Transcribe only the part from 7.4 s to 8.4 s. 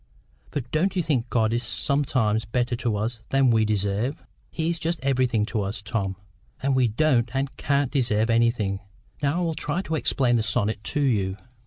can't deserve